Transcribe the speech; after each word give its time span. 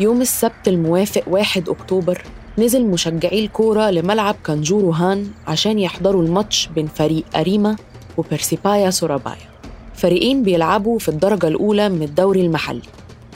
يوم 0.00 0.20
السبت 0.20 0.68
الموافق 0.68 1.22
1 1.26 1.68
أكتوبر 1.68 2.22
نزل 2.58 2.86
مشجعي 2.86 3.44
الكورة 3.44 3.90
لملعب 3.90 4.36
كانجورو 4.44 4.90
هان 4.90 5.30
عشان 5.46 5.78
يحضروا 5.78 6.22
الماتش 6.22 6.68
بين 6.74 6.86
فريق 6.86 7.24
أريما 7.36 7.76
وبرسيبايا 8.16 8.90
سورابايا. 8.90 9.52
فريقين 9.94 10.42
بيلعبوا 10.42 10.98
في 10.98 11.08
الدرجة 11.08 11.48
الأولى 11.48 11.88
من 11.88 12.02
الدوري 12.02 12.40
المحلي. 12.40 12.82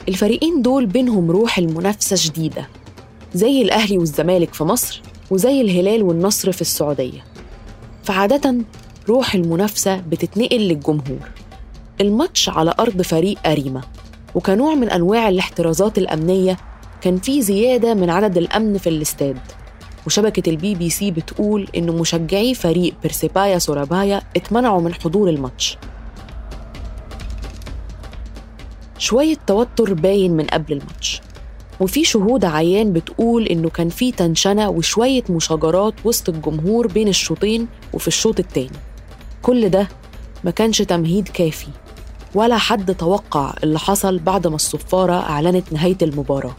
الفريقين 0.07 0.61
دول 0.61 0.85
بينهم 0.85 1.31
روح 1.31 1.57
المنافسة 1.57 2.15
شديدة 2.15 2.67
زي 3.33 3.61
الأهلي 3.61 3.97
والزمالك 3.97 4.53
في 4.53 4.63
مصر 4.63 5.01
وزي 5.31 5.61
الهلال 5.61 6.03
والنصر 6.03 6.51
في 6.51 6.61
السعودية. 6.61 7.23
فعادة 8.03 8.55
روح 9.09 9.35
المنافسة 9.35 9.97
بتتنقل 9.97 10.59
للجمهور. 10.59 11.29
الماتش 12.01 12.49
على 12.49 12.73
أرض 12.79 13.01
فريق 13.01 13.37
أريما. 13.45 13.81
وكنوع 14.37 14.75
من 14.75 14.89
أنواع 14.89 15.29
الاحترازات 15.29 15.97
الأمنية 15.97 16.57
كان 17.01 17.17
في 17.17 17.41
زيادة 17.41 17.93
من 17.93 18.09
عدد 18.09 18.37
الأمن 18.37 18.77
في 18.77 18.89
الاستاد. 18.89 19.37
وشبكة 20.05 20.49
البي 20.49 20.75
بي 20.75 20.89
سي 20.89 21.11
بتقول 21.11 21.67
إن 21.77 21.91
مشجعي 21.91 22.53
فريق 22.53 22.93
بيرسيبايا 23.03 23.59
سورابايا 23.59 24.21
اتمنعوا 24.35 24.81
من 24.81 24.93
حضور 24.93 25.29
الماتش. 25.29 25.77
شوية 28.97 29.35
توتر 29.47 29.93
باين 29.93 30.31
من 30.31 30.45
قبل 30.45 30.73
الماتش. 30.73 31.21
وفي 31.79 32.03
شهود 32.03 32.45
عيان 32.45 32.93
بتقول 32.93 33.45
إنه 33.45 33.69
كان 33.69 33.89
في 33.89 34.11
tension 34.11 34.69
وشوية 34.69 35.23
مشاجرات 35.29 35.93
وسط 36.05 36.29
الجمهور 36.29 36.87
بين 36.87 37.07
الشوطين 37.07 37.67
وفي 37.93 38.07
الشوط 38.07 38.39
التاني. 38.39 38.79
كل 39.41 39.69
ده 39.69 39.87
ما 40.43 40.51
كانش 40.51 40.81
تمهيد 40.81 41.27
كافي. 41.27 41.67
ولا 42.37 42.57
حد 42.57 42.95
توقع 42.95 43.53
اللي 43.63 43.79
حصل 43.79 44.19
بعد 44.19 44.47
ما 44.47 44.55
الصفارة 44.55 45.13
أعلنت 45.13 45.73
نهاية 45.73 45.97
المباراة. 46.01 46.55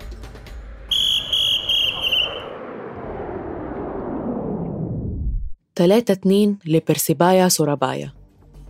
تلاتة 5.74 6.12
اتنين 6.12 6.58
لبرسيبايا 6.66 7.48
سورابايا. 7.48 8.12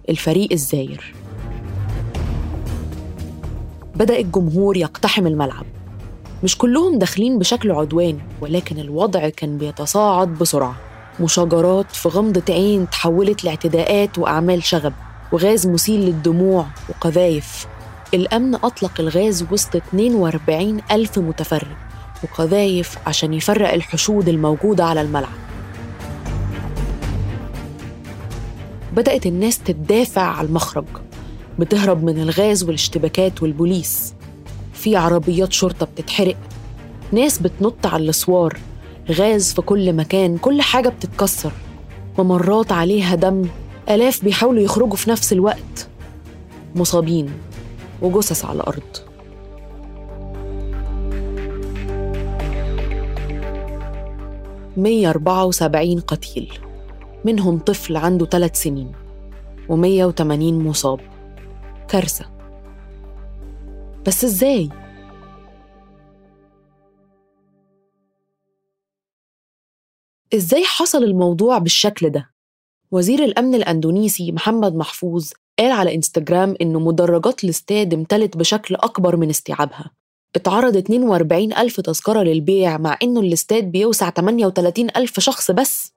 الفريق 0.09 0.53
الزاير. 0.53 1.14
بدأ 3.97 4.19
الجمهور 4.19 4.77
يقتحم 4.77 5.27
الملعب. 5.27 5.67
مش 6.45 6.59
كلهم 6.59 6.98
داخلين 6.98 7.39
بشكل 7.39 7.70
عدواني 7.70 8.20
ولكن 8.41 8.79
الوضع 8.79 9.29
كان 9.29 9.59
بيتصاعد 9.59 10.29
بسرعة. 10.29 10.77
مشاجرات 11.20 11.91
في 11.91 12.09
غمضة 12.09 12.55
عين 12.55 12.91
تحولت 12.91 13.45
لاعتداءات 13.45 14.19
وأعمال 14.19 14.62
شغب. 14.64 14.92
وغاز 15.32 15.66
مسيل 15.66 16.00
للدموع 16.00 16.66
وقذايف 16.88 17.66
الأمن 18.14 18.54
أطلق 18.54 19.00
الغاز 19.00 19.46
وسط 19.50 19.76
42 19.76 20.80
ألف 20.90 21.18
متفرج 21.18 21.76
وقذايف 22.24 22.98
عشان 23.06 23.34
يفرق 23.34 23.72
الحشود 23.72 24.28
الموجودة 24.28 24.84
على 24.84 25.00
الملعب. 25.00 25.38
بدأت 28.96 29.27
الناس 29.27 29.58
تدافع 29.58 30.22
على 30.22 30.48
المخرج 30.48 30.84
بتهرب 31.58 32.05
من 32.05 32.20
الغاز 32.22 32.64
والاشتباكات 32.64 33.42
والبوليس. 33.42 34.14
في 34.74 34.96
عربيات 34.96 35.52
شرطة 35.52 35.86
بتتحرق 35.86 36.36
ناس 37.12 37.38
بتنط 37.38 37.86
على 37.86 38.05
الأسوار 38.05 38.58
غاز 39.11 39.52
في 39.52 39.62
كل 39.62 39.92
مكان 39.92 40.38
كل 40.38 40.62
حاجة 40.62 40.88
بتتكسر. 40.88 41.52
ممرات 42.18 42.72
عليها 42.72 43.14
دم 43.14 43.48
آلاف 43.90 44.24
بيحاولوا 44.24 44.62
يخرجوا 44.62 44.96
في 44.96 45.10
نفس 45.10 45.32
الوقت 45.32 45.88
مصابين 46.74 47.30
وجثث 48.02 48.44
على 48.44 48.56
الأرض 48.56 48.96
مية 54.76 55.10
أربعة 55.10 55.44
وسبعين 55.44 56.00
قتيل 56.00 56.58
منهم 57.24 57.58
طفل 57.58 57.96
عنده 57.96 58.26
ثلاث 58.26 58.62
سنين 58.62 58.92
ومية 59.68 60.05
وتمانين 60.05 60.58
مصاب 60.64 61.00
كارثة 61.88 62.30
بس 64.06 64.24
إزاي؟ 64.24 64.68
إزاي 70.34 70.64
حصل 70.64 71.05
الموضوع 71.05 71.58
بالشكل 71.58 72.10
ده؟ 72.10 72.30
وزير 72.92 73.24
الأمن 73.24 73.54
الأندونيسي 73.54 74.32
محمد 74.32 74.74
محفوظ 74.74 75.30
قال 75.58 75.70
على 75.70 75.94
إنستجرام 75.94 76.54
إنه 76.60 76.80
مدرجات 76.80 77.44
الاستاد 77.44 77.94
امتلت 77.94 78.36
بشكل 78.36 78.74
أكبر 78.74 79.16
من 79.16 79.30
استيعابها. 79.30 79.90
اتعرض 80.36 80.76
42 80.76 81.52
ألف 81.52 81.80
تذكرة 81.80 82.22
للبيع 82.22 82.78
مع 82.78 82.98
إنه 83.02 83.20
الاستاد 83.20 83.64
بيوسع 83.64 84.10
38 84.10 84.88
ألف 84.96 85.20
شخص 85.20 85.50
بس. 85.50 85.92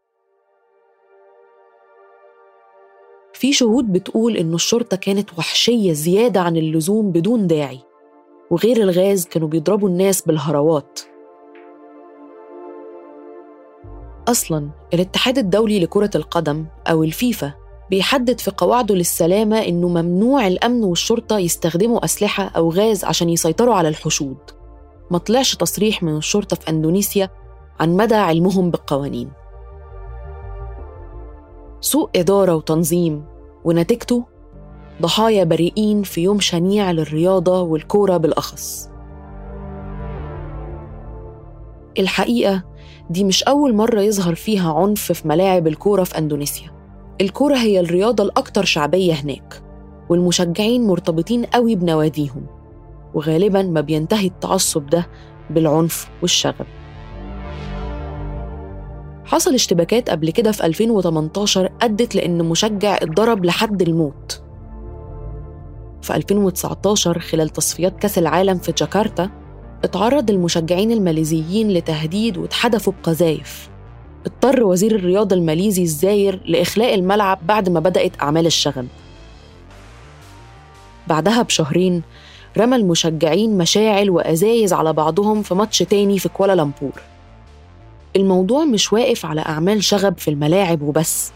في 3.33 3.53
شهود 3.53 3.91
بتقول 3.91 4.37
إنه 4.37 4.55
الشرطة 4.55 4.97
كانت 4.97 5.39
وحشية 5.39 5.93
زيادة 5.93 6.39
عن 6.41 6.57
اللزوم 6.57 7.11
بدون 7.11 7.47
داعي. 7.47 7.79
وغير 8.51 8.77
الغاز 8.77 9.25
كانوا 9.25 9.47
بيضربوا 9.47 9.89
الناس 9.89 10.21
بالهروات. 10.21 10.99
أصلاً 14.27 14.69
الاتحاد 14.93 15.37
الدولي 15.37 15.79
لكرة 15.79 16.09
القدم 16.15 16.65
أو 16.87 17.03
الفيفا 17.03 17.53
بيحدد 17.89 18.39
في 18.39 18.51
قواعده 18.57 18.95
للسلامة 18.95 19.57
إنه 19.59 19.87
ممنوع 19.87 20.47
الأمن 20.47 20.83
والشرطة 20.83 21.37
يستخدموا 21.37 22.05
أسلحة 22.05 22.43
أو 22.43 22.71
غاز 22.71 23.05
عشان 23.05 23.29
يسيطروا 23.29 23.75
على 23.75 23.87
الحشود. 23.87 24.37
ما 25.11 25.17
طلعش 25.17 25.55
تصريح 25.55 26.03
من 26.03 26.17
الشرطة 26.17 26.55
في 26.55 26.69
أندونيسيا 26.69 27.29
عن 27.79 27.97
مدى 27.97 28.15
علمهم 28.15 28.71
بالقوانين. 28.71 29.31
سوء 31.81 32.09
إدارة 32.15 32.55
وتنظيم 32.55 33.25
ونتيجته 33.63 34.23
ضحايا 35.01 35.43
بريئين 35.43 36.03
في 36.03 36.21
يوم 36.21 36.39
شنيع 36.39 36.91
للرياضة 36.91 37.61
والكورة 37.61 38.17
بالأخص. 38.17 38.89
الحقيقة 41.99 42.63
دي 43.11 43.23
مش 43.23 43.43
أول 43.43 43.75
مرة 43.75 44.01
يظهر 44.01 44.35
فيها 44.35 44.73
عنف 44.73 45.11
في 45.11 45.27
ملاعب 45.27 45.67
الكورة 45.67 46.03
في 46.03 46.17
أندونيسيا. 46.17 46.71
الكورة 47.21 47.55
هي 47.55 47.79
الرياضة 47.79 48.23
الأكثر 48.23 48.65
شعبية 48.65 49.13
هناك 49.13 49.63
والمشجعين 50.09 50.87
مرتبطين 50.87 51.45
قوي 51.45 51.75
بنواديهم 51.75 52.45
وغالبا 53.13 53.61
ما 53.61 53.81
بينتهي 53.81 54.27
التعصب 54.27 54.85
ده 54.85 55.07
بالعنف 55.49 56.09
والشغب. 56.21 56.65
حصل 59.25 59.53
اشتباكات 59.53 60.09
قبل 60.09 60.29
كده 60.29 60.51
في 60.51 60.65
2018 60.65 61.69
أدت 61.81 62.15
لأن 62.15 62.45
مشجع 62.45 62.95
اتضرب 62.95 63.45
لحد 63.45 63.81
الموت. 63.81 64.41
في 66.01 66.15
2019 66.15 67.19
خلال 67.19 67.49
تصفيات 67.49 67.99
كأس 67.99 68.17
العالم 68.17 68.57
في 68.57 68.71
جاكرتا 68.71 69.29
اتعرض 69.83 70.29
المشجعين 70.29 70.91
الماليزيين 70.91 71.71
لتهديد 71.71 72.37
واتحدفوا 72.37 72.93
بقذايف 72.93 73.69
اضطر 74.25 74.63
وزير 74.63 74.95
الرياضة 74.95 75.35
الماليزي 75.35 75.83
الزاير 75.83 76.41
لإخلاء 76.45 76.95
الملعب 76.95 77.39
بعد 77.47 77.69
ما 77.69 77.79
بدأت 77.79 78.21
أعمال 78.21 78.45
الشغب. 78.45 78.87
بعدها 81.07 81.41
بشهرين 81.41 82.01
رمى 82.57 82.75
المشجعين 82.75 83.57
مشاعل 83.57 84.09
وأزايز 84.09 84.73
على 84.73 84.93
بعضهم 84.93 85.41
في 85.41 85.55
ماتش 85.55 85.79
تاني 85.79 86.19
في 86.19 86.29
كوالالمبور. 86.29 87.01
الموضوع 88.15 88.65
مش 88.65 88.93
واقف 88.93 89.25
على 89.25 89.41
أعمال 89.41 89.83
شغب 89.83 90.17
في 90.17 90.27
الملاعب 90.27 90.81
وبس. 90.81 91.31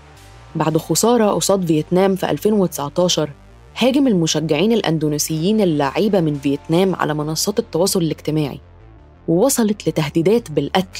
بعد 0.56 0.78
خسارة 0.78 1.32
قصاد 1.32 1.66
فيتنام 1.66 2.16
في 2.16 2.32
2019 2.32 3.30
هاجم 3.77 4.07
المشجعين 4.07 4.72
الأندونيسيين 4.72 5.62
اللعيبة 5.62 6.22
من 6.22 6.36
فيتنام 6.39 6.95
على 6.95 7.13
منصات 7.13 7.60
التواصل 7.60 8.01
الاجتماعي 8.01 8.60
ووصلت 9.27 9.89
لتهديدات 9.89 10.51
بالقتل. 10.51 11.00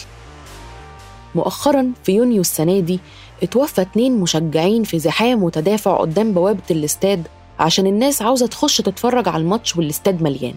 مؤخرا 1.36 1.92
في 2.04 2.12
يونيو 2.12 2.42
السنة 2.42 2.80
دي 2.80 3.00
اتوفى 3.44 3.81
اتنين 3.81 4.19
مشجعين 4.19 4.83
في 4.83 5.00
زحام 5.00 5.44
وتدافع 5.44 5.98
قدام 5.98 6.33
بوابة 6.33 6.62
الاستاد 6.72 7.27
عشان 7.60 7.88
الناس 7.88 8.22
عاوزة 8.22 8.48
تخش 8.48 8.77
تتفرج 8.77 9.27
على 9.27 9.42
الماتش 9.44 9.75
والاستاد 9.77 10.22
مليان. 10.24 10.56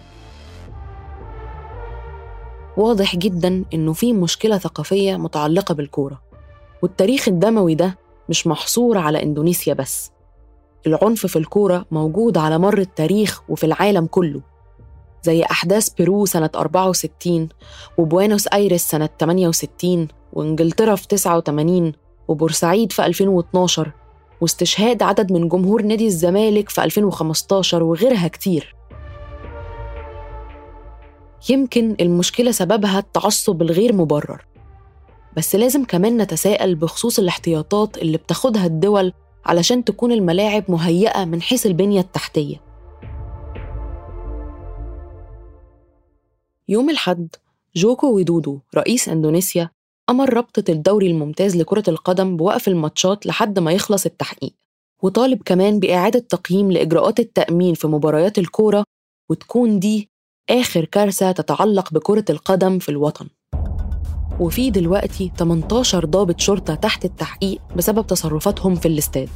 واضح 2.77 3.15
جدا 3.15 3.63
إنه 3.73 3.93
في 3.93 4.13
مشكلة 4.13 4.57
ثقافية 4.57 5.17
متعلقة 5.17 5.73
بالكورة 5.73 6.21
والتاريخ 6.81 7.27
الدموي 7.27 7.75
ده 7.75 7.97
مش 8.29 8.47
محصور 8.47 8.97
على 8.97 9.23
إندونيسيا 9.23 9.73
بس. 9.73 10.11
العنف 10.87 11.25
في 11.25 11.35
الكورة 11.35 11.85
موجود 11.91 12.37
على 12.37 12.57
مر 12.57 12.77
التاريخ 12.77 13.41
وفي 13.49 13.65
العالم 13.65 14.05
كله 14.05 14.41
زي 15.23 15.43
أحداث 15.43 15.89
بيرو 15.89 16.25
سنة 16.25 16.49
64 16.55 17.49
وبوينوس 17.97 18.47
آيرس 18.47 18.81
سنة 18.81 19.09
68 19.19 20.07
وإنجلترا 20.33 20.95
في 20.95 21.07
89 21.07 21.93
وبورسعيد 22.27 22.91
في 22.91 23.05
2012 23.05 23.91
واستشهاد 24.41 25.03
عدد 25.03 25.31
من 25.31 25.47
جمهور 25.49 25.81
نادي 25.81 26.07
الزمالك 26.07 26.69
في 26.69 26.83
2015 26.83 27.83
وغيرها 27.83 28.27
كتير. 28.27 28.75
يمكن 31.49 31.95
المشكلة 32.01 32.51
سببها 32.51 32.99
التعصب 32.99 33.61
الغير 33.61 33.93
مبرر 33.93 34.45
بس 35.37 35.55
لازم 35.55 35.85
كمان 35.85 36.17
نتساءل 36.17 36.75
بخصوص 36.75 37.19
الاحتياطات 37.19 37.97
اللي 37.97 38.17
بتاخدها 38.17 38.65
الدول 38.65 39.13
علشان 39.49 39.83
تكون 39.83 40.11
الملاعب 40.11 40.63
مهيئة 40.71 41.25
من 41.25 41.41
حيث 41.41 41.65
البنية 41.65 41.99
التحتية. 42.01 42.61
يوم 46.69 46.89
الحد 46.89 47.35
جوكو 47.75 48.15
ويدودو 48.15 48.59
رئيس 48.75 49.09
إندونيسيا 49.09 49.69
أمر 50.09 50.33
رابطة 50.33 50.71
الدوري 50.71 51.07
الممتاز 51.07 51.57
لكرة 51.57 51.83
القدم 51.87 52.37
بوقف 52.37 52.67
الماتشات 52.67 53.25
لحد 53.25 53.59
ما 53.59 53.71
يخلص 53.71 54.05
التحقيق 54.05 54.53
وطالب 55.01 55.41
كمان 55.45 55.79
بإعادة 55.79 56.19
تقييم 56.19 56.71
لإجراءات 56.71 57.19
التأمين 57.19 57.73
في 57.73 57.87
مباريات 57.87 58.37
الكورة 58.39 58.83
وتكون 59.29 59.79
دي 59.79 60.09
آخر 60.49 60.85
كارثة 60.85 61.31
تتعلق 61.31 61.93
بكرة 61.93 62.25
القدم 62.29 62.79
في 62.79 62.89
الوطن. 62.89 63.27
وفي 64.39 64.71
دلوقتي 64.71 65.31
18 65.37 66.05
ضابط 66.05 66.39
شرطة 66.39 66.75
تحت 66.75 67.05
التحقيق 67.05 67.61
بسبب 67.75 68.07
تصرفاتهم 68.07 68.75
في 68.75 68.87
الاستاد 68.87 69.29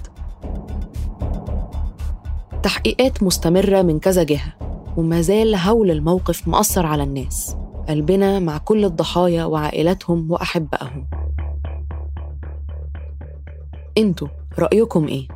تحقيقات 2.64 3.24
مستمرة 3.24 3.82
من 3.82 4.00
كذا 4.00 4.24
جهة 4.24 4.54
وما 4.98 5.22
زال 5.22 5.56
هول 5.56 5.92
الموقف 5.92 6.48
مأثر 6.48 6.86
على 6.86 7.04
الناس 7.04 7.56
قلبنا 7.90 8.40
مع 8.40 8.58
كل 8.58 8.86
الضحايا 8.86 9.46
وعائلاتهم 9.46 10.32
وأحبائهم 10.32 11.08
أنتوا 13.98 14.28
رأيكم 14.60 15.08
إيه؟ 15.08 15.28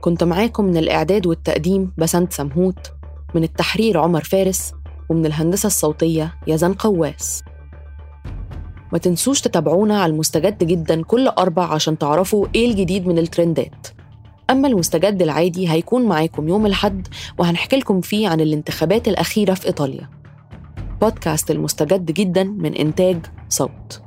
كنت 0.00 0.24
معاكم 0.24 0.64
من 0.64 0.76
الإعداد 0.76 1.26
والتقديم 1.26 1.92
بسنت 1.98 2.32
سمهوت 2.32 2.92
من 3.34 3.44
التحرير 3.44 3.98
عمر 3.98 4.24
فارس 4.24 4.74
ومن 5.12 5.26
الهندسة 5.26 5.66
الصوتية 5.66 6.34
يزن 6.46 6.74
قواس. 6.74 7.42
ما 8.92 8.98
تنسوش 8.98 9.40
تتابعونا 9.40 10.02
على 10.02 10.12
المستجد 10.12 10.64
جدا 10.64 11.02
كل 11.02 11.28
أربع 11.28 11.64
عشان 11.64 11.98
تعرفوا 11.98 12.46
إيه 12.54 12.70
الجديد 12.70 13.06
من 13.06 13.18
الترندات. 13.18 13.86
أما 14.50 14.68
المستجد 14.68 15.22
العادي 15.22 15.70
هيكون 15.70 16.04
معاكم 16.06 16.48
يوم 16.48 16.66
الحد 16.66 17.08
وهنحكي 17.38 17.76
لكم 17.76 18.00
فيه 18.00 18.28
عن 18.28 18.40
الانتخابات 18.40 19.08
الأخيرة 19.08 19.54
في 19.54 19.66
إيطاليا. 19.66 20.08
بودكاست 21.00 21.50
المستجد 21.50 22.06
جدا 22.06 22.44
من 22.44 22.74
إنتاج 22.74 23.26
صوت. 23.48 24.02